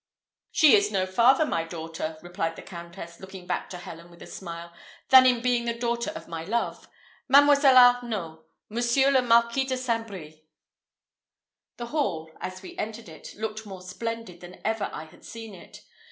[0.49, 4.25] "She is no farther my daughter," replied the Countess, looking back to Helen with a
[4.25, 4.73] smile,
[5.09, 6.87] "than in being the daughter of my love.
[7.29, 10.07] Mademoiselle Arnault, Monsieur le Marquis de St.
[10.07, 10.43] Brie!"
[11.77, 15.83] The hall, as we entered it, looked more splendid than ever I had seen it.